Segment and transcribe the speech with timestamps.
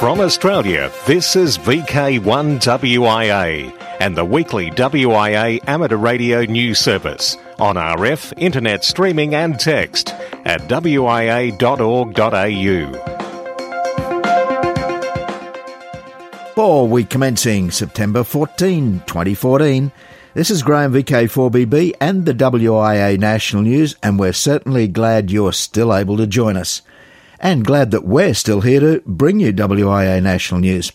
[0.00, 8.32] From Australia, this is VK1WIA and the weekly WIA amateur radio news service on RF,
[8.38, 10.14] internet streaming and text
[10.46, 11.50] at wia.org.au.
[16.54, 19.92] For week commencing September 14, 2014,
[20.40, 25.94] this is Graham VK4BB and the WIA National News, and we're certainly glad you're still
[25.94, 26.80] able to join us
[27.40, 30.92] and glad that we're still here to bring you WIA National News.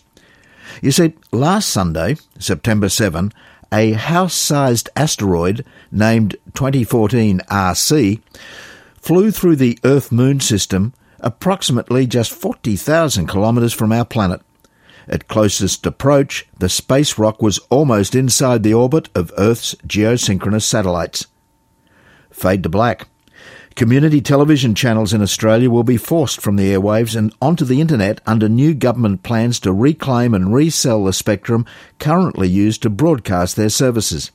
[0.82, 3.32] You see, last Sunday, September 7,
[3.72, 8.20] a house sized asteroid named 2014 RC
[9.00, 14.40] flew through the Earth Moon system approximately just 40,000 kilometres from our planet.
[15.08, 21.26] At closest approach, the space rock was almost inside the orbit of Earth's geosynchronous satellites.
[22.30, 23.08] Fade to black.
[23.76, 28.22] Community television channels in Australia will be forced from the airwaves and onto the internet
[28.26, 31.66] under new government plans to reclaim and resell the spectrum
[31.98, 34.30] currently used to broadcast their services.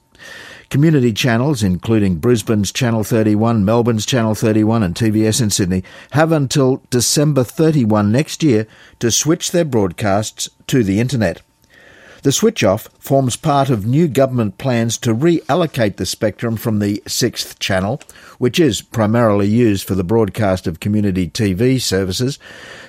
[0.72, 6.81] Community channels, including Brisbane's Channel 31, Melbourne's Channel 31, and TVS in Sydney, have until
[6.89, 8.66] December 31 next year
[8.99, 11.42] to switch their broadcasts to the internet.
[12.22, 17.03] The switch off forms part of new government plans to reallocate the spectrum from the
[17.05, 18.02] sixth channel,
[18.38, 22.39] which is primarily used for the broadcast of community TV services,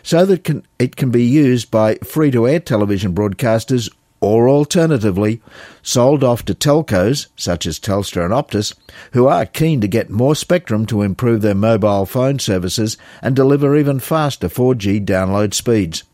[0.05, 3.91] so that it can be used by free to air television broadcasters
[4.23, 5.43] or alternatively
[5.83, 8.73] sold off to telcos such as Telstra and Optus,
[9.13, 13.77] who are keen to get more spectrum to improve their mobile phone services and deliver
[13.77, 16.05] even faster 4G download speeds.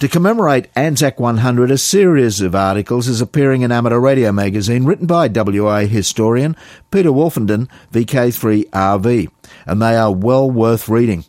[0.00, 5.06] To commemorate Anzac 100, a series of articles is appearing in Amateur Radio magazine written
[5.06, 6.56] by WIA historian
[6.90, 9.30] Peter Wolfenden, VK3RV,
[9.64, 11.24] and they are well worth reading.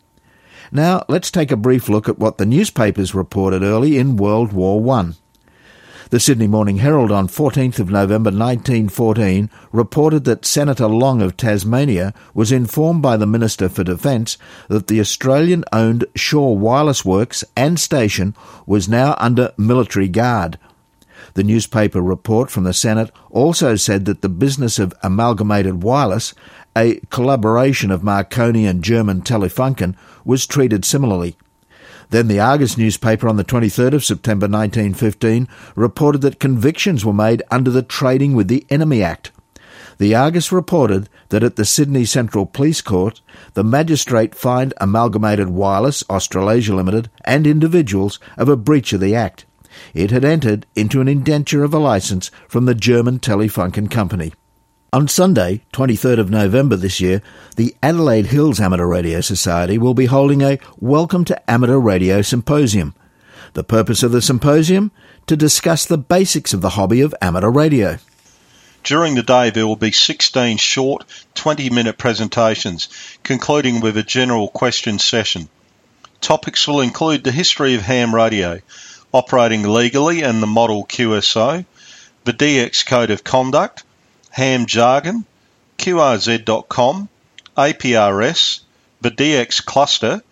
[0.76, 4.82] Now, let's take a brief look at what the newspapers reported early in World War
[4.82, 5.14] One.
[6.10, 12.12] The Sydney Morning Herald on 14th of November 1914 reported that Senator Long of Tasmania
[12.34, 18.36] was informed by the Minister for Defence that the Australian-owned Shaw Wireless Works and station
[18.66, 20.58] was now under military guard.
[21.36, 26.34] The newspaper report from the Senate also said that the business of Amalgamated Wireless,
[26.76, 29.96] a collaboration of Marconi and German Telefunken,
[30.26, 31.38] was treated similarly.
[32.10, 37.42] Then the Argus newspaper on the 23rd of September 1915 reported that convictions were made
[37.50, 39.32] under the Trading with the Enemy Act.
[39.98, 43.22] The Argus reported that at the Sydney Central Police Court,
[43.54, 49.46] the magistrate fined Amalgamated Wireless Australasia Limited and individuals of a breach of the Act.
[49.94, 54.34] It had entered into an indenture of a licence from the German Telefunken Company.
[54.94, 57.24] On Sunday, 23rd of November this year,
[57.56, 62.94] the Adelaide Hills Amateur Radio Society will be holding a Welcome to Amateur Radio Symposium.
[63.54, 64.92] The purpose of the symposium?
[65.26, 67.98] To discuss the basics of the hobby of amateur radio.
[68.84, 72.88] During the day, there will be 16 short, 20 minute presentations,
[73.24, 75.50] concluding with a general question session.
[76.22, 78.60] Topics will include the history of ham radio,
[79.12, 81.66] operating legally and the model QSO,
[82.26, 83.84] the DX Code of Conduct,
[84.34, 85.24] ham jargon,
[85.78, 87.08] QRZ.com,
[87.56, 88.62] APRS,
[89.00, 90.24] the DX cluster,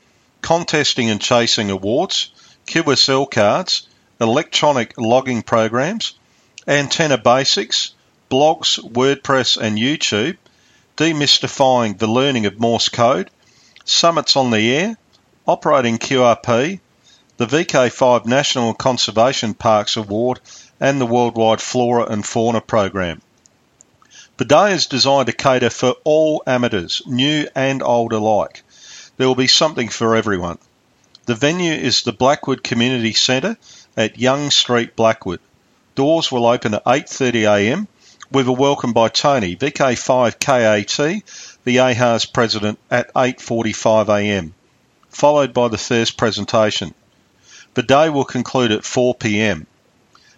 [0.41, 2.31] contesting and chasing awards,
[2.65, 3.87] QSL cards,
[4.19, 6.15] electronic logging programs,
[6.67, 7.93] antenna basics,
[8.31, 10.37] blogs, WordPress and YouTube,
[10.97, 13.29] demystifying the learning of Morse code,
[13.85, 14.97] summits on the air,
[15.45, 16.79] operating QRP,
[17.37, 20.39] the VK5 National Conservation Parks Award
[20.79, 23.21] and the Worldwide Flora and Fauna Program.
[24.41, 28.63] The day is designed to cater for all amateurs, new and old alike.
[29.17, 30.57] There will be something for everyone.
[31.27, 33.55] The venue is the Blackwood Community Centre
[33.95, 35.41] at Young Street, Blackwood.
[35.93, 37.85] Doors will open at 8.30am
[38.31, 41.21] with a welcome by Tony, VK5KAT,
[41.63, 44.53] the AHARS president, at 8.45am,
[45.09, 46.95] followed by the first presentation.
[47.75, 49.67] The day will conclude at 4pm.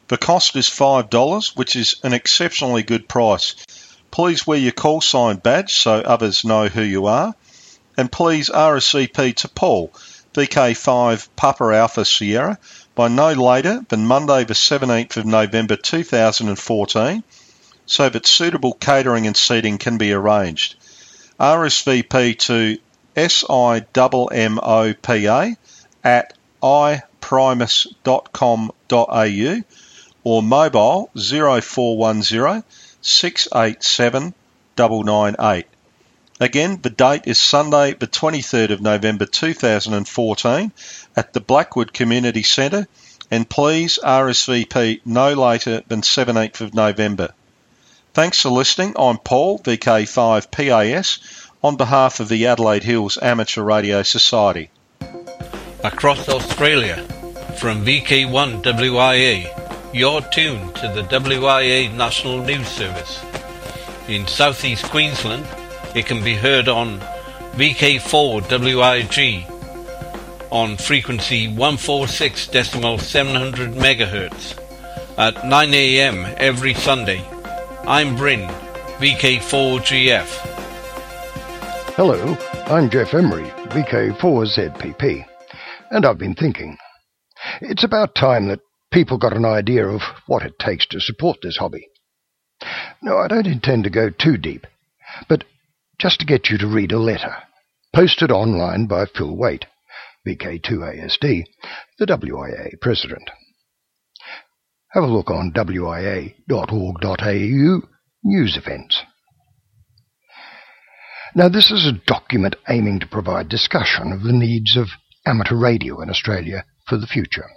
[0.10, 3.56] The cost is $5, which is an exceptionally good price.
[4.14, 7.34] Please wear your call sign badge so others know who you are.
[7.98, 9.92] And please RSVP to Paul,
[10.36, 12.60] VK5 Papa Alpha Sierra,
[12.94, 17.24] by no later than Monday the 17th of November 2014
[17.88, 20.76] so that suitable catering and seating can be arranged.
[21.40, 22.78] RSVP to
[23.16, 25.58] SIMMOPA
[26.04, 29.62] at iprimus.com.au
[30.24, 32.64] or mobile 0410
[33.04, 34.34] 687
[34.78, 35.68] 998.
[36.40, 40.72] Again, the date is Sunday, the 23rd of November 2014
[41.16, 42.88] at the Blackwood Community Centre
[43.30, 47.34] and please RSVP no later than 17th of November.
[48.14, 48.94] Thanks for listening.
[48.98, 54.70] I'm Paul, VK5PAS, on behalf of the Adelaide Hills Amateur Radio Society.
[55.84, 56.98] Across Australia,
[57.58, 59.63] from VK1WIA,
[59.94, 63.24] you're tuned to the WIA National News Service.
[64.08, 65.46] In southeast Queensland,
[65.96, 67.00] it can be heard on
[67.52, 69.48] VK4WIG
[70.50, 74.58] on frequency 146.700 MHz
[75.20, 76.26] at 9 a.m.
[76.38, 77.24] every Sunday.
[77.86, 78.50] I'm Bryn,
[78.98, 80.26] VK4GF.
[81.96, 82.36] Hello,
[82.66, 85.24] I'm Jeff Emery, VK4ZPP,
[85.92, 86.80] and I've been thinking.
[87.62, 88.62] It's about time that
[88.94, 91.88] people got an idea of what it takes to support this hobby.
[93.02, 94.68] No, I don't intend to go too deep,
[95.28, 95.44] but
[96.00, 97.36] just to get you to read a letter,
[97.94, 99.66] posted online by Phil Wait,
[100.28, 101.44] VK2ASD,
[101.98, 103.30] the WIA president.
[104.92, 106.34] Have a look on wia.org.au
[108.24, 109.02] news events.
[111.36, 114.90] Now, this is a document aiming to provide discussion of the needs of
[115.26, 117.48] amateur radio in Australia for the future.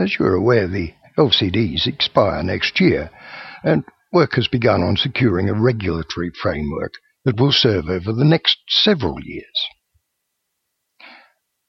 [0.00, 3.10] As you're aware, the LCDs expire next year,
[3.62, 6.94] and work has begun on securing a regulatory framework
[7.26, 9.44] that will serve over the next several years.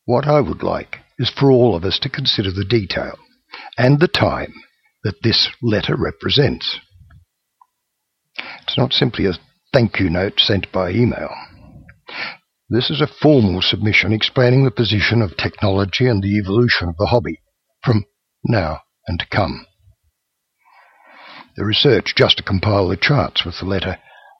[0.05, 3.17] What I would like is for all of us to consider the detail
[3.77, 4.53] and the time
[5.03, 6.79] that this letter represents.
[8.61, 9.33] It's not simply a
[9.73, 11.31] thank you note sent by email.
[12.69, 17.07] This is a formal submission explaining the position of technology and the evolution of the
[17.07, 17.41] hobby
[17.83, 18.05] from
[18.43, 19.65] now and to come.
[21.55, 23.97] The research just to compile the charts with the letter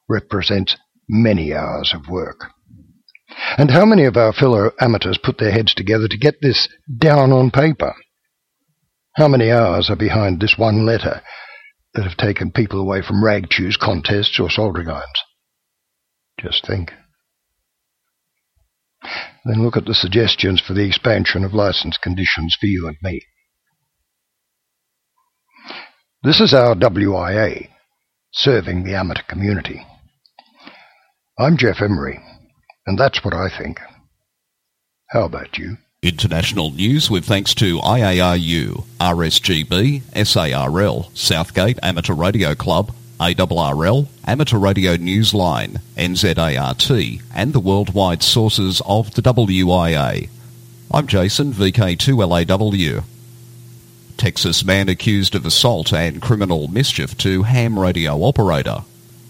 [0.07, 0.77] represents
[1.09, 2.51] many hours of work.
[3.57, 6.68] And how many of our fellow amateurs put their heads together to get this
[6.98, 7.94] down on paper?
[9.15, 11.21] How many hours are behind this one letter
[11.94, 15.06] that have taken people away from rag chews contests or soldering irons?
[16.39, 16.92] Just think.
[19.44, 23.21] Then look at the suggestions for the expansion of license conditions for you and me.
[26.23, 27.68] This is our WIA,
[28.31, 29.83] serving the amateur community.
[31.39, 32.19] I'm Jeff Emery,
[32.85, 33.79] and that's what I think.
[35.07, 35.77] How about you?
[36.03, 44.97] International news with thanks to IARU, RSGB, SARL, Southgate Amateur Radio Club, ARRL, Amateur Radio
[44.97, 50.29] Newsline, NZART, and the worldwide sources of the WIA.
[50.91, 53.06] I'm Jason, VK2LAW.
[54.21, 58.83] Texas man accused of assault and criminal mischief to ham radio operator.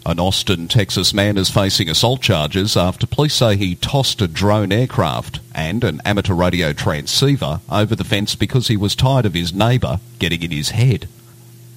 [0.05, 4.73] An Austin, Texas man is facing assault charges after police say he tossed a drone
[4.73, 9.53] aircraft and an amateur radio transceiver over the fence because he was tired of his
[9.53, 11.07] neighbour getting in his head.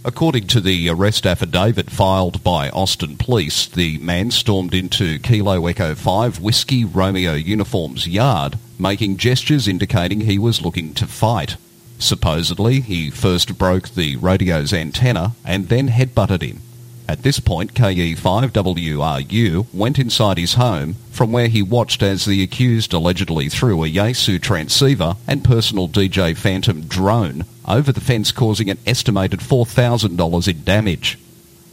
[0.05, 5.95] According to the arrest affidavit filed by Austin Police, the man stormed into Kilo Echo
[5.95, 11.57] 5 Whiskey Romeo Uniform's yard, making gestures indicating he was looking to fight.
[12.05, 16.61] Supposedly, he first broke the radio's antenna and then headbutted him.
[17.09, 22.93] At this point, KE5WRU went inside his home, from where he watched as the accused
[22.93, 28.79] allegedly threw a Yaesu transceiver and personal DJ Phantom drone over the fence, causing an
[28.87, 31.19] estimated $4,000 in damage.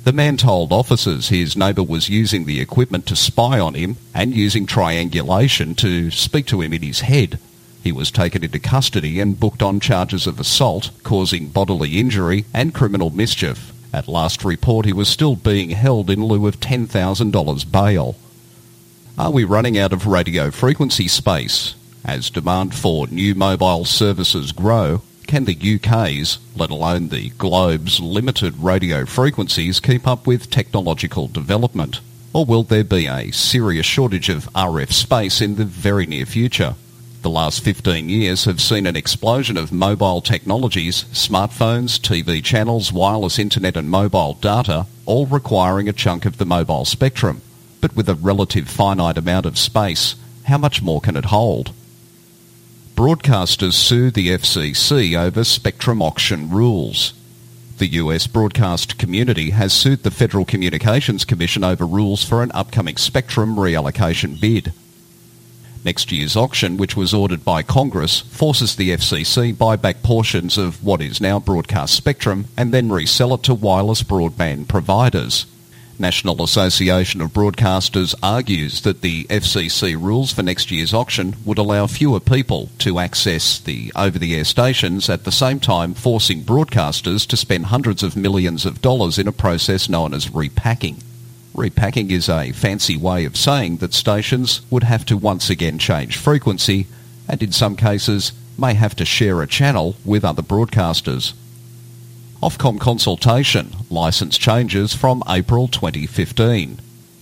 [0.06, 4.34] The man told officers his neighbour was using the equipment to spy on him and
[4.34, 7.38] using triangulation to speak to him in his head.
[7.84, 12.74] He was taken into custody and booked on charges of assault, causing bodily injury, and
[12.74, 13.74] criminal mischief.
[13.94, 18.16] At last report, he was still being held in lieu of $10,000 bail.
[19.18, 21.76] Are we running out of radio frequency space?
[22.06, 28.58] As demand for new mobile services grow, can the UK's, let alone the globe's, limited
[28.58, 32.00] radio frequencies keep up with technological development?
[32.34, 36.76] Or will there be a serious shortage of RF space in the very near future?
[37.22, 43.38] The last 15 years have seen an explosion of mobile technologies, smartphones, TV channels, wireless
[43.38, 47.44] internet and mobile data, all requiring a chunk of the mobile spectrum.
[47.80, 51.74] But with a relative finite amount of space, how much more can it hold?
[52.96, 57.14] Broadcasters sue the FCC over spectrum auction rules.
[57.78, 62.98] The US broadcast community has sued the Federal Communications Commission over rules for an upcoming
[62.98, 64.74] spectrum reallocation bid.
[65.84, 70.84] Next year's auction, which was ordered by Congress, forces the FCC buy back portions of
[70.84, 75.48] what is now broadcast spectrum and then resell it to wireless broadband providers.
[75.98, 81.88] National Association of Broadcasters argues that the FCC rules for next year's auction would allow
[81.88, 87.68] fewer people to access the over-the-air stations at the same time forcing broadcasters to spend
[87.68, 90.98] hundreds of millions of dollars in a process known as repacking.
[91.54, 96.18] Repacking is a fancy way of saying that stations would have to once again change
[96.18, 96.88] frequency
[97.28, 101.34] and in some cases may have to share a channel with other broadcasters.
[102.42, 106.80] Ofcom consultation, licence changes from April 2015.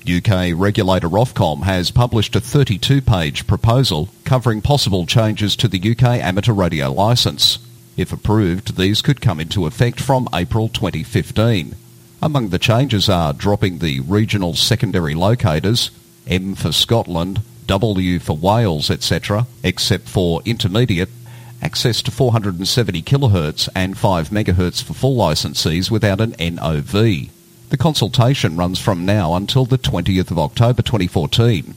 [0.07, 6.53] UK regulator Ofcom has published a 32-page proposal covering possible changes to the UK amateur
[6.53, 7.59] radio licence.
[7.97, 11.75] If approved, these could come into effect from April 2015.
[12.21, 15.89] Among the changes are dropping the regional secondary locators,
[16.27, 21.09] M for Scotland, W for Wales, etc., except for intermediate
[21.61, 26.91] access to 470 kHz and 5 MHz for full licensees without an NOV.
[27.69, 31.73] The consultation runs from now until the 20th of October 2014.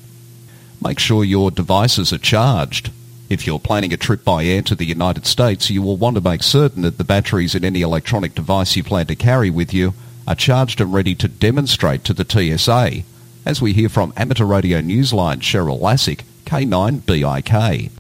[0.83, 2.91] Make sure your devices are charged.
[3.29, 6.21] If you're planning a trip by air to the United States, you will want to
[6.21, 9.95] make certain that the batteries in any electronic device you plan to carry with you
[10.27, 13.03] are charged and ready to demonstrate to the TSA,
[13.45, 17.91] as we hear from Amateur Radio Newsline Cheryl Lasek, K9BIK.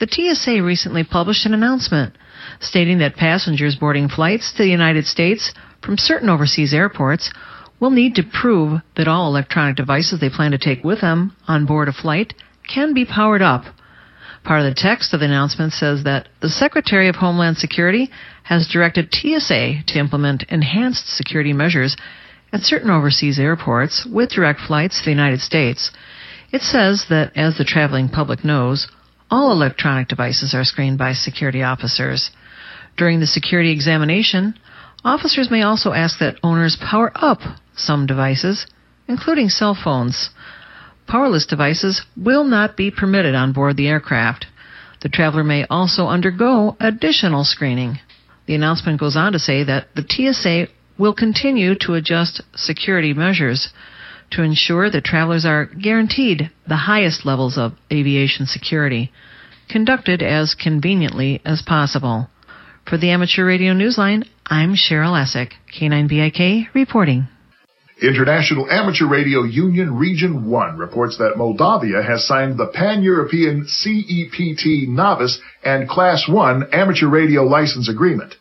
[0.00, 2.14] The TSA recently published an announcement
[2.60, 7.32] stating that passengers boarding flights to the United States from certain overseas airports
[7.80, 11.66] will need to prove that all electronic devices they plan to take with them on
[11.66, 12.34] board a flight
[12.68, 13.64] can be powered up.
[14.44, 18.10] Part of the text of the announcement says that the Secretary of Homeland Security
[18.42, 21.96] has directed TSA to implement enhanced security measures
[22.52, 25.90] at certain overseas airports with direct flights to the United States.
[26.52, 28.86] It says that, as the traveling public knows,
[29.30, 32.30] all electronic devices are screened by security officers.
[32.98, 34.54] During the security examination,
[35.04, 37.40] officers may also ask that owners power up
[37.74, 38.66] some devices,
[39.08, 40.28] including cell phones.
[41.06, 44.46] Powerless devices will not be permitted on board the aircraft.
[45.02, 47.98] The traveler may also undergo additional screening.
[48.46, 50.68] The announcement goes on to say that the TSA
[50.98, 53.70] will continue to adjust security measures
[54.30, 59.12] to ensure that travelers are guaranteed the highest levels of aviation security,
[59.68, 62.28] conducted as conveniently as possible.
[62.88, 67.28] For the Amateur Radio Newsline, I'm Cheryl Lasek, K9BIK, reporting.
[68.02, 75.40] International Amateur Radio Union Region 1 reports that Moldavia has signed the Pan-European CEPT Novice
[75.64, 78.34] and Class 1 Amateur Radio License Agreement.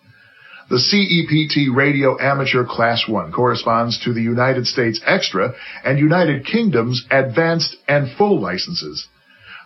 [0.72, 5.54] The CEPT Radio Amateur Class 1 corresponds to the United States Extra
[5.86, 9.08] and United Kingdom's Advanced and Full licenses.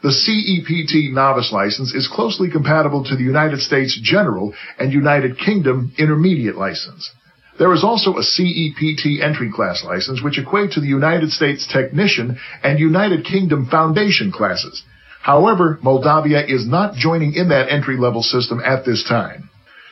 [0.03, 5.93] The CEPT Novice license is closely compatible to the United States General and United Kingdom
[5.97, 7.09] Intermediate license.
[7.57, 12.37] There is also a CEPT entry class license which equate to the United States Technician
[12.63, 14.83] and United Kingdom Foundation classes.
[15.21, 19.49] However, Moldavia is not joining in that entry level system at this time.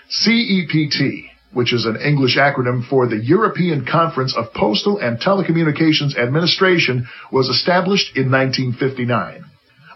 [0.10, 7.08] CEPT, which is an English acronym for the European Conference of Postal and Telecommunications Administration,
[7.32, 9.44] was established in 1959.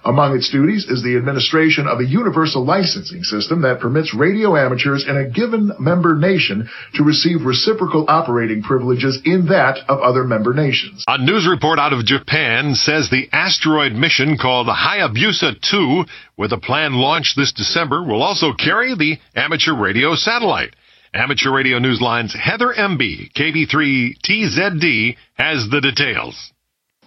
[0.05, 5.05] Among its duties is the administration of a universal licensing system that permits radio amateurs
[5.07, 10.53] in a given member nation to receive reciprocal operating privileges in that of other member
[10.53, 11.03] nations.
[11.07, 16.05] A news report out of Japan says the asteroid mission called Hayabusa 2,
[16.37, 20.75] with a planned launch this December, will also carry the amateur radio satellite.
[21.13, 26.53] Amateur Radio Newsline's Heather Embee, KB3TZD, has the details.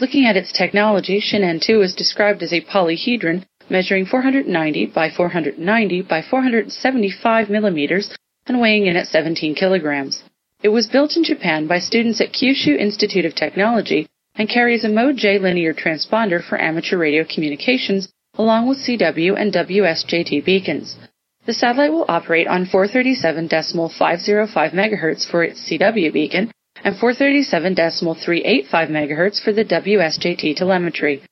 [0.00, 6.02] Looking at its technology, Shin'en 2 is described as a polyhedron measuring 490 by 490
[6.02, 10.24] by 475 millimeters and weighing in at 17 kilograms.
[10.62, 14.88] It was built in Japan by students at Kyushu Institute of Technology and carries a
[14.88, 18.08] Mode J linear transponder for amateur radio communications
[18.38, 20.96] along with CW and WSJT beacons.
[21.44, 26.52] The satellite will operate on 437.505 MHz for its CW beacon
[26.84, 31.22] and 437.385 MHz for the WSJT telemetry.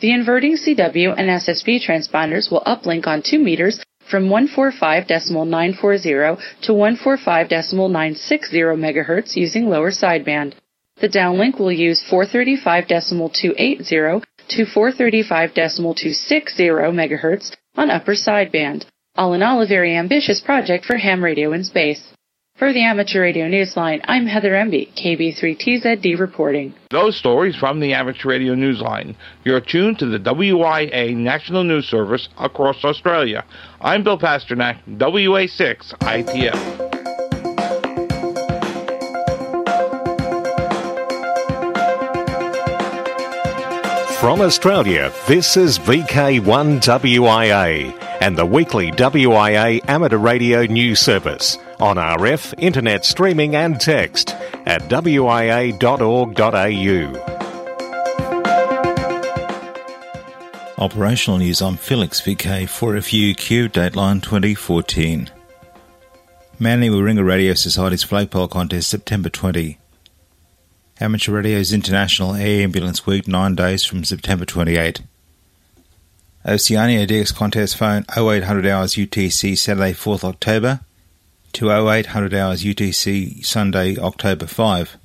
[0.00, 3.80] The inverting CW and SSB transponders will uplink on 2 meters
[4.10, 10.54] from 145.940 to 145.960 MHz using lower sideband.
[11.00, 18.84] The downlink will use 435.280 to 435.260 MHz on upper sideband.
[19.16, 22.12] All in all, a very ambitious project for ham radio in space.
[22.56, 26.72] For the Amateur Radio Newsline, I'm Heather Embee, KB3TZD reporting.
[26.90, 29.16] Those stories from the Amateur Radio Newsline.
[29.44, 33.44] You're tuned to the WIA National News Service across Australia.
[33.80, 36.83] I'm Bill Pasternak, WA6 ITF.
[44.24, 52.54] From Australia, this is VK1WIA and the weekly WIA amateur radio news service on RF,
[52.56, 54.30] internet streaming and text
[54.64, 55.74] at wia.org.au.
[60.82, 61.60] Operational news.
[61.60, 65.28] I'm Felix VK4FUQ, Dateline 2014.
[66.58, 69.80] Manly Warringah Radio Society's flagpole contest September 20.
[71.00, 75.00] Amateur Radio's International Air Ambulance Week 9 days from September 28.
[76.46, 80.80] Oceania DX contest phone 0800 hours UTC Saturday 4th October
[81.52, 84.96] to 0800 hours UTC Sunday October 5.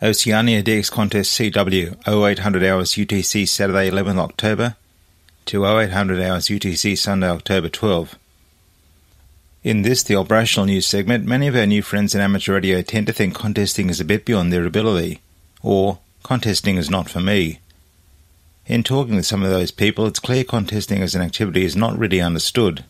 [0.00, 4.76] Oceania DX contest CW 0800 hours UTC Saturday 11th October
[5.46, 8.16] to 0800 hours UTC Sunday October 12.
[9.66, 13.08] In this, the operational news segment, many of our new friends in amateur radio tend
[13.08, 15.20] to think contesting is a bit beyond their ability,
[15.60, 17.58] or contesting is not for me.
[18.66, 21.98] In talking with some of those people, it's clear contesting as an activity is not
[21.98, 22.84] really understood.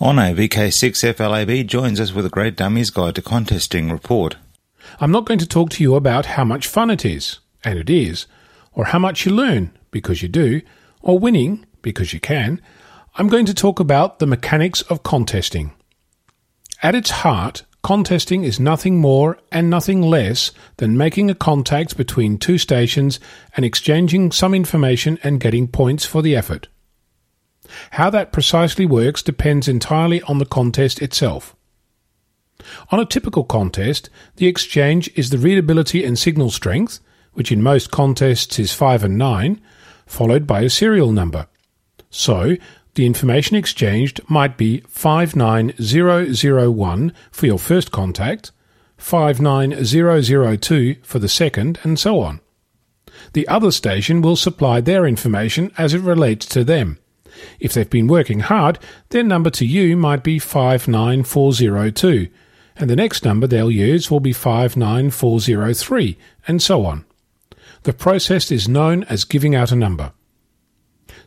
[0.00, 4.34] Onno VK6 FLAB joins us with a Great Dummies Guide to Contesting report.
[4.98, 7.88] I'm not going to talk to you about how much fun it is, and it
[7.88, 8.26] is,
[8.72, 10.60] or how much you learn, because you do,
[11.02, 12.60] or winning, because you can.
[13.14, 15.70] I'm going to talk about the mechanics of contesting.
[16.82, 22.38] At its heart, contesting is nothing more and nothing less than making a contact between
[22.38, 23.20] two stations
[23.56, 26.68] and exchanging some information and getting points for the effort.
[27.92, 31.54] How that precisely works depends entirely on the contest itself.
[32.90, 37.00] On a typical contest, the exchange is the readability and signal strength,
[37.32, 39.60] which in most contests is 5 and 9,
[40.06, 41.46] followed by a serial number.
[42.10, 42.56] So,
[42.94, 48.52] the information exchanged might be 59001 for your first contact,
[48.98, 52.40] 59002 for the second, and so on.
[53.32, 56.98] The other station will supply their information as it relates to them.
[57.58, 58.78] If they've been working hard,
[59.10, 62.28] their number to you might be 59402,
[62.76, 67.04] and the next number they'll use will be 59403, and so on.
[67.82, 70.12] The process is known as giving out a number.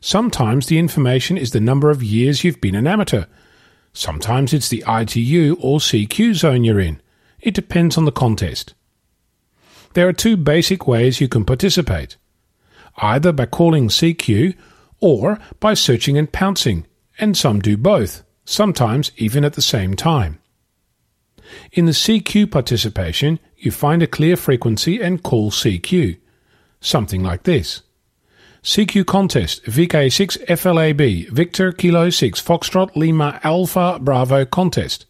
[0.01, 3.25] Sometimes the information is the number of years you've been an amateur.
[3.93, 7.01] Sometimes it's the ITU or CQ zone you're in.
[7.39, 8.73] It depends on the contest.
[9.93, 12.17] There are two basic ways you can participate
[12.97, 14.55] either by calling CQ
[14.99, 16.85] or by searching and pouncing,
[17.19, 20.39] and some do both, sometimes even at the same time.
[21.71, 26.17] In the CQ participation, you find a clear frequency and call CQ.
[26.81, 27.83] Something like this.
[28.63, 35.05] CQ contest VK6 FLAB Victor Kilo 6 Foxtrot Lima Alpha Bravo contest.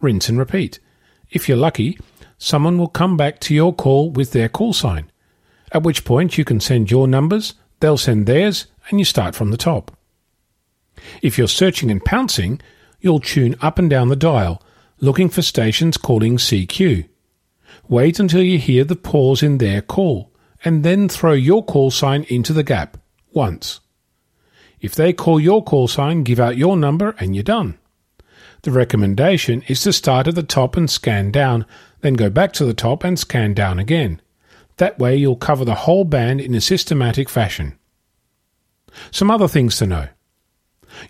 [0.00, 0.78] Rinse and repeat.
[1.30, 1.98] If you're lucky,
[2.38, 5.10] someone will come back to your call with their call sign,
[5.70, 9.50] at which point you can send your numbers, they'll send theirs, and you start from
[9.50, 9.96] the top.
[11.20, 12.60] If you're searching and pouncing,
[13.00, 14.62] you'll tune up and down the dial,
[14.98, 17.06] looking for stations calling CQ.
[17.88, 20.31] Wait until you hear the pause in their call
[20.64, 22.96] and then throw your call sign into the gap
[23.32, 23.80] once.
[24.80, 27.78] If they call your call sign, give out your number and you're done.
[28.62, 31.66] The recommendation is to start at the top and scan down,
[32.00, 34.20] then go back to the top and scan down again.
[34.76, 37.78] That way you'll cover the whole band in a systematic fashion.
[39.10, 40.08] Some other things to know.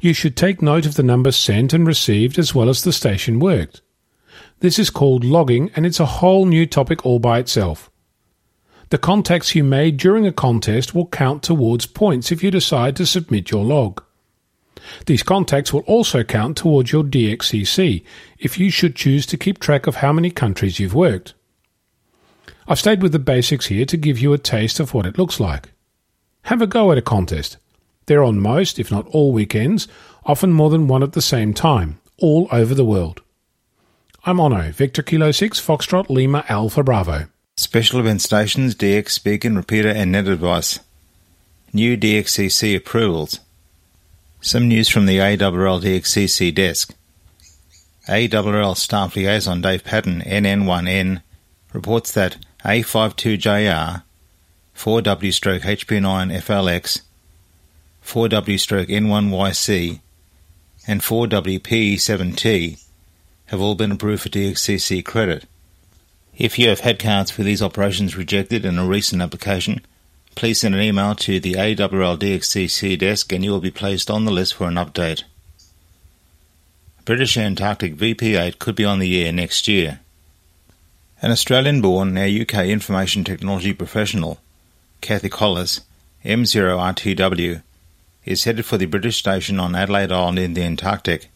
[0.00, 3.38] You should take note of the numbers sent and received as well as the station
[3.38, 3.82] worked.
[4.60, 7.90] This is called logging and it's a whole new topic all by itself.
[8.92, 13.06] The contacts you made during a contest will count towards points if you decide to
[13.06, 14.04] submit your log.
[15.06, 18.04] These contacts will also count towards your DXCC
[18.38, 21.32] if you should choose to keep track of how many countries you've worked.
[22.68, 25.40] I've stayed with the basics here to give you a taste of what it looks
[25.40, 25.70] like.
[26.42, 27.56] Have a go at a contest.
[28.04, 29.88] They're on most, if not all, weekends,
[30.26, 33.22] often more than one at the same time, all over the world.
[34.26, 37.28] I'm Onno, Victor Kilo 6, Foxtrot Lima Alpha Bravo.
[37.58, 40.78] Special event stations, DX, Beacon, Repeater, and Net Advice.
[41.74, 43.40] New DXCC approvals.
[44.40, 46.94] Some news from the ARRL DXCC desk.
[48.08, 51.20] ARRL staff liaison Dave Patton, NN1N,
[51.74, 54.02] reports that A52JR,
[54.74, 57.02] 4W stroke HP9 FLX,
[58.02, 60.00] 4W stroke N1YC,
[60.88, 62.82] and 4W PE7T
[63.46, 65.44] have all been approved for DXCC credit.
[66.38, 69.82] If you have had cards for these operations rejected in a recent application,
[70.34, 74.24] please send an email to the ARRL DXCC desk and you will be placed on
[74.24, 75.24] the list for an update.
[77.04, 80.00] British Antarctic VP8 could be on the air next year.
[81.20, 84.38] An Australian born, now UK information technology professional,
[85.00, 85.82] Kathy Collis,
[86.24, 87.62] M0RTW,
[88.24, 91.28] is headed for the British station on Adelaide Island in the Antarctic.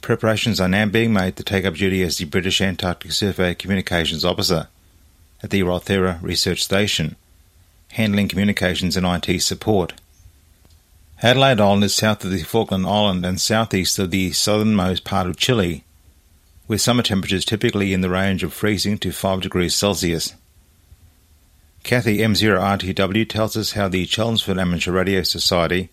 [0.00, 4.24] Preparations are now being made to take up duty as the British Antarctic Survey Communications
[4.24, 4.68] Officer
[5.42, 7.16] at the Rothera Research Station,
[7.92, 9.94] handling communications and IT support.
[11.22, 15.36] Adelaide Island is south of the Falkland Island and southeast of the southernmost part of
[15.36, 15.84] Chile,
[16.68, 20.34] with summer temperatures typically in the range of freezing to 5 degrees Celsius.
[21.82, 25.90] Kathy M0RTW tells us how the Chelmsford Amateur Radio Society,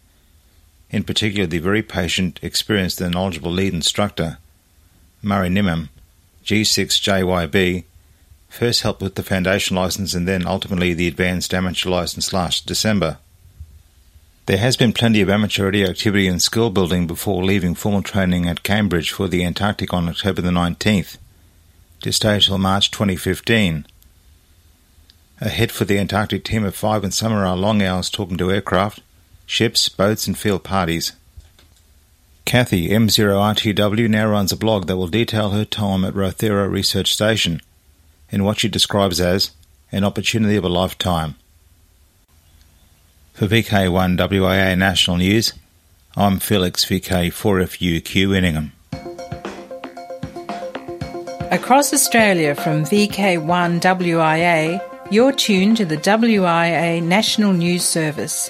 [0.95, 4.37] in particular the very patient, experienced and knowledgeable lead instructor,
[5.21, 5.89] Murray Niman,
[6.45, 7.83] G6JYB,
[8.47, 13.17] first helped with the foundation license and then ultimately the advanced amateur license last December.
[14.45, 18.47] There has been plenty of amateur radio activity and skill building before leaving formal training
[18.47, 21.17] at Cambridge for the Antarctic on October the 19th,
[22.03, 23.85] to stay till March 2015.
[25.41, 29.01] Ahead for the Antarctic team of five and some are long hours talking to aircraft,
[29.45, 31.13] ships, boats and field parties.
[32.45, 37.61] Kathy, M0RTW, now runs a blog that will detail her time at Rothera Research Station
[38.29, 39.51] in what she describes as
[39.91, 41.35] an opportunity of a lifetime.
[43.33, 45.53] For VK1WIA National News,
[46.15, 48.71] I'm Felix VK4FUQ in Ingham.
[51.51, 54.81] Across Australia from VK1WIA,
[55.11, 58.49] you're tuned to the WIA National News Service.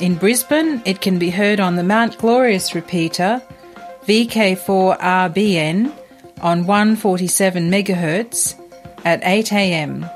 [0.00, 3.42] In Brisbane, it can be heard on the Mount Glorious repeater,
[4.06, 5.92] VK4RBN,
[6.40, 8.54] on 147 MHz
[9.04, 10.10] at 8am.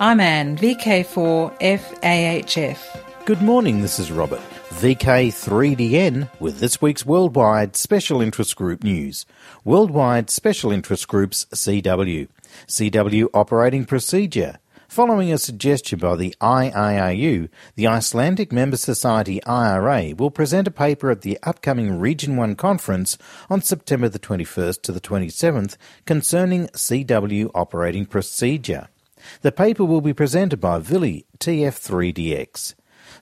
[0.00, 2.78] I'm Anne, VK4FAHF.
[3.24, 9.26] Good morning, this is Robert, VK3DN, with this week's Worldwide Special Interest Group news.
[9.64, 12.26] Worldwide Special Interest Groups CW.
[12.66, 14.58] CW Operating Procedure.
[14.94, 21.10] Following a suggestion by the IARU, the Icelandic Member Society IRA will present a paper
[21.10, 23.18] at the upcoming Region 1 conference
[23.50, 25.76] on September the 21st to the 27th
[26.06, 28.86] concerning CW operating procedure.
[29.42, 32.76] The paper will be presented by Vili TF3DX.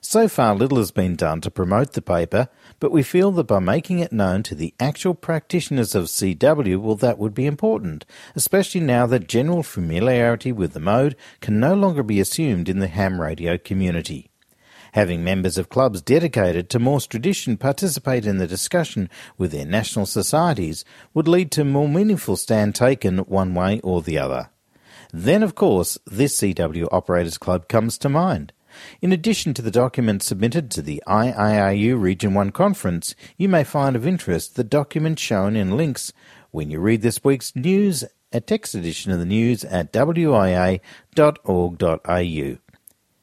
[0.05, 2.49] So far, little has been done to promote the paper,
[2.81, 6.97] but we feel that by making it known to the actual practitioners of CW, well,
[6.97, 12.03] that would be important, especially now that general familiarity with the mode can no longer
[12.03, 14.29] be assumed in the ham radio community.
[14.91, 20.05] Having members of clubs dedicated to Morse tradition participate in the discussion with their national
[20.05, 24.49] societies would lead to more meaningful stand taken one way or the other.
[25.13, 28.51] Then, of course, this CW Operators Club comes to mind.
[29.01, 33.95] In addition to the documents submitted to the IARU Region 1 conference, you may find
[33.95, 36.13] of interest the documents shown in links
[36.51, 40.79] when you read this week's news, a text edition of the news at wia.org.au.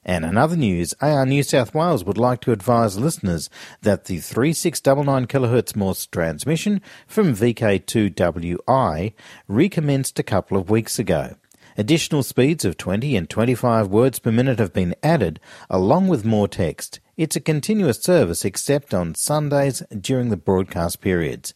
[0.03, 3.51] And another news, AR New South Wales would like to advise listeners
[3.83, 9.13] that the 3699 kHz Morse transmission from VK2WI
[9.47, 11.37] recommenced a couple of weeks ago.
[11.81, 15.41] Additional speeds of 20 and 25 words per minute have been added,
[15.71, 17.01] along with more text.
[17.17, 21.55] It's a continuous service except on Sundays during the broadcast periods.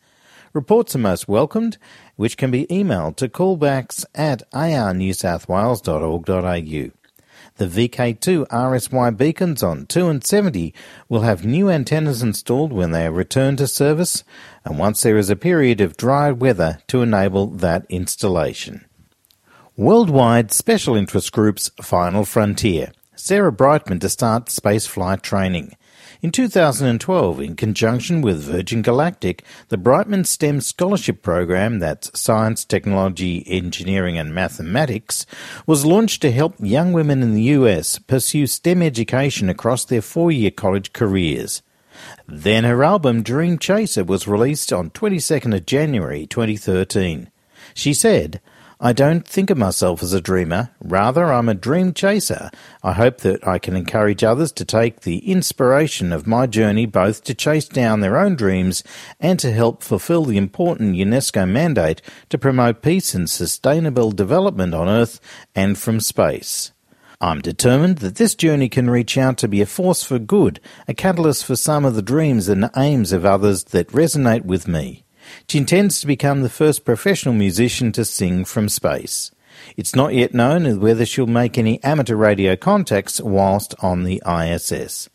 [0.54, 1.76] Reports are most welcomed,
[2.16, 6.90] which can be emailed to callbacks at arnewsouthwales.org.au.
[7.56, 10.72] The VK2 RSY beacons on 2 and 70
[11.10, 14.24] will have new antennas installed when they are returned to service,
[14.64, 18.86] and once there is a period of dry weather to enable that installation.
[19.76, 22.92] Worldwide Special Interest Group's Final Frontier.
[23.16, 25.76] Sarah Brightman to start spaceflight training.
[26.22, 33.42] In 2012, in conjunction with Virgin Galactic, the Brightman STEM Scholarship Program, that's Science, Technology,
[33.48, 35.26] Engineering and Mathematics,
[35.66, 40.52] was launched to help young women in the US pursue STEM education across their four-year
[40.52, 41.62] college careers.
[42.28, 47.28] Then her album Dream Chaser was released on 22nd of January 2013.
[47.74, 48.40] She said,
[48.84, 50.68] I don't think of myself as a dreamer.
[50.78, 52.50] Rather, I'm a dream chaser.
[52.82, 57.24] I hope that I can encourage others to take the inspiration of my journey both
[57.24, 58.84] to chase down their own dreams
[59.18, 64.86] and to help fulfill the important UNESCO mandate to promote peace and sustainable development on
[64.86, 65.18] Earth
[65.54, 66.70] and from space.
[67.22, 70.92] I'm determined that this journey can reach out to be a force for good, a
[70.92, 75.03] catalyst for some of the dreams and aims of others that resonate with me.
[75.48, 79.30] She intends to become the first professional musician to sing from space.
[79.76, 85.08] It's not yet known whether she'll make any amateur radio contacts whilst on the ISS.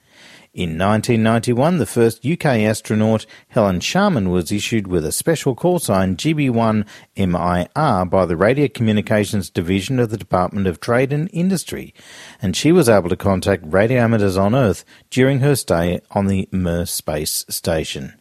[0.52, 6.16] In 1991, the first UK astronaut, Helen Sharman, was issued with a special call sign
[6.16, 11.94] GB1MIR by the Radio Communications Division of the Department of Trade and Industry,
[12.42, 16.50] and she was able to contact radio amateurs on Earth during her stay on the
[16.52, 18.19] Mir space station.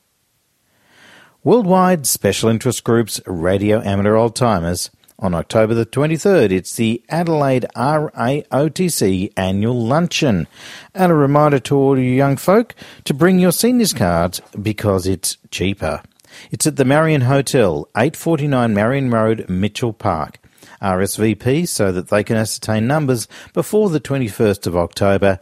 [1.49, 4.91] Worldwide Special Interest Groups Radio Amateur Old Timers.
[5.19, 10.47] On October the 23rd, it's the Adelaide RAOTC annual luncheon.
[10.95, 15.39] And a reminder to all you young folk to bring your seniors cards because it's
[15.51, 16.03] cheaper.
[16.51, 20.41] It's at the Marion Hotel, 849 Marion Road, Mitchell Park.
[20.83, 25.41] RSVP so that they can ascertain numbers before the 21st of October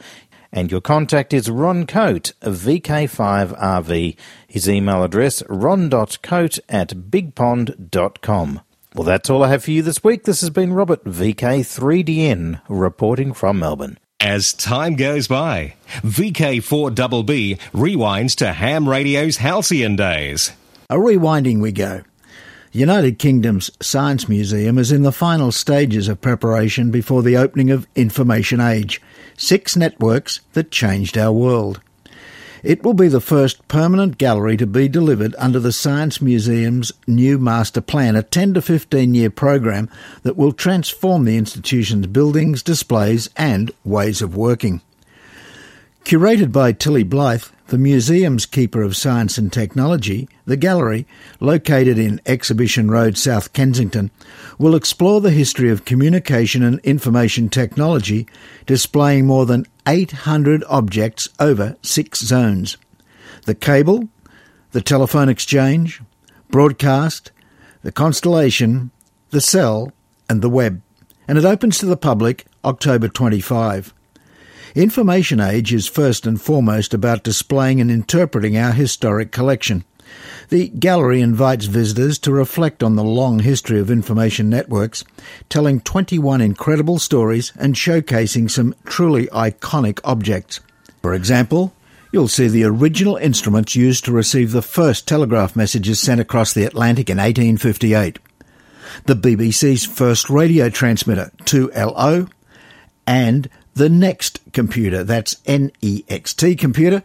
[0.57, 4.17] and your contact is Ron Coate of VK5RV.
[4.49, 8.61] His email address ron.coate at bigpond.com.
[8.95, 10.25] Well, that's all I have for you this week.
[10.25, 13.99] This has been Robert, VK3DN, reporting from Melbourne.
[14.19, 20.53] As time goes by, VK4BB rewinds to ham radio's halcyon days.
[20.89, 22.01] A rewinding we go.
[22.73, 27.87] United Kingdom's Science Museum is in the final stages of preparation before the opening of
[27.95, 29.03] Information Age–
[29.37, 31.81] Six networks that changed our world.
[32.63, 37.39] It will be the first permanent gallery to be delivered under the Science Museum's new
[37.39, 39.89] master plan, a 10 to 15 year program
[40.23, 44.81] that will transform the institution's buildings, displays, and ways of working.
[46.05, 51.07] Curated by Tilly Blythe, the museum's keeper of science and technology, the gallery,
[51.41, 54.11] located in Exhibition Road, South Kensington,
[54.59, 58.27] will explore the history of communication and information technology,
[58.65, 62.77] displaying more than 800 objects over six zones.
[63.45, 64.09] The cable,
[64.73, 66.03] the telephone exchange,
[66.49, 67.33] broadcast,
[67.83, 68.91] the constellation,
[69.31, 69.93] the cell,
[70.29, 70.83] and the web.
[71.29, 73.93] And it opens to the public October 25.
[74.75, 79.85] Information Age is first and foremost about displaying and interpreting our historic collection.
[80.49, 85.05] The gallery invites visitors to reflect on the long history of information networks,
[85.49, 90.61] telling 21 incredible stories and showcasing some truly iconic objects.
[91.03, 91.75] For example,
[92.13, 96.65] you'll see the original instruments used to receive the first telegraph messages sent across the
[96.65, 98.19] Atlantic in 1858,
[99.05, 102.31] the BBC's first radio transmitter, 2LO,
[103.07, 107.03] and the NEXT computer, that's N-E-X-T computer,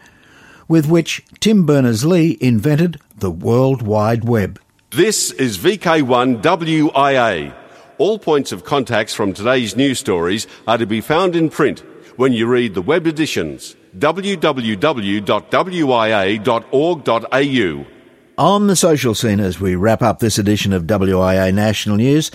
[0.68, 4.60] with which Tim Berners-Lee invented the World Wide Web.
[4.90, 7.56] This is VK1WIA.
[7.98, 11.80] All points of contacts from today's news stories are to be found in print
[12.18, 14.36] when you read the web editions www.wia.org.au.
[18.38, 22.32] On the social scene as we wrap up this edition of WIA National News,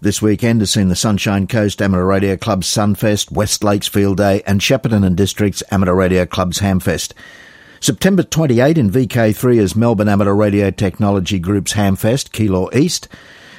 [0.00, 4.42] this weekend has seen the Sunshine Coast Amateur Radio Club's Sunfest, West Lakes Field Day,
[4.46, 7.12] and Shepparton and District's Amateur Radio Club's Hamfest.
[7.82, 13.08] September 28 in VK3 is Melbourne Amateur Radio Technology Group's Hamfest, Keilor East.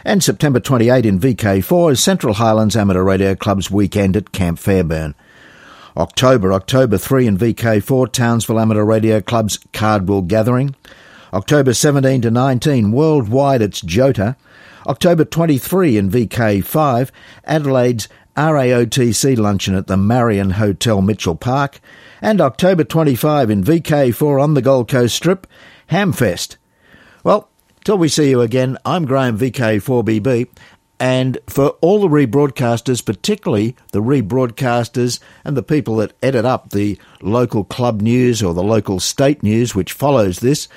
[0.05, 5.13] And September 28 in VK4 is Central Highlands Amateur Radio Club's weekend at Camp Fairbairn.
[5.97, 10.73] October, October 3 in VK4, Townsville Amateur Radio Club's Cardwell Gathering.
[11.33, 14.37] October 17 to 19, worldwide it's Jota.
[14.87, 17.11] October 23 in VK5,
[17.43, 18.07] Adelaide's
[18.37, 21.81] RAOTC luncheon at the Marion Hotel Mitchell Park,
[22.23, 25.45] and October 25 in VK4 on the Gold Coast Strip,
[25.91, 26.55] Hamfest.
[27.21, 27.49] Well,
[27.83, 30.47] till we see you again, I'm Graham VK4BB,
[31.01, 36.97] and for all the rebroadcasters, particularly the rebroadcasters and the people that edit up the
[37.21, 40.69] local club news or the local state news which follows this,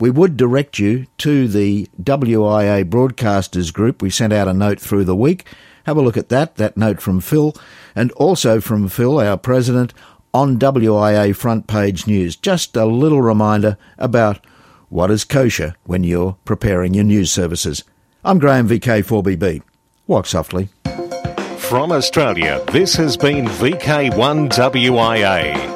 [0.00, 4.00] we would direct you to the WIA Broadcasters Group.
[4.00, 5.44] We sent out a note through the week.
[5.84, 7.54] Have a look at that, that note from Phil,
[7.94, 9.92] and also from Phil, our president,
[10.36, 12.36] on WIA front page news.
[12.36, 14.44] Just a little reminder about
[14.90, 17.82] what is kosher when you're preparing your news services.
[18.22, 19.62] I'm Graham VK4BB.
[20.06, 20.68] Walk softly.
[21.56, 25.75] From Australia, this has been VK1WIA